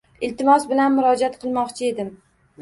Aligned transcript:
Iltimos 0.27 0.65
bilan 0.71 0.95
murojaat 0.95 1.37
qilmoqchi 1.45 1.87
edim. 1.93 2.11